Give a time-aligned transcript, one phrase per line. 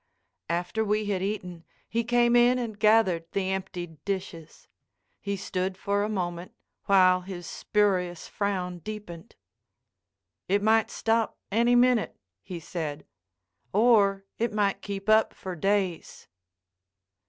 [0.49, 4.67] After we had eaten, he came in and gathered the emptied dishes.
[5.19, 6.53] He stood for a moment,
[6.85, 9.35] while his spurious frown deepened.
[10.47, 13.05] "It might stop any minute," he said,
[13.73, 16.27] "or it might keep up for days."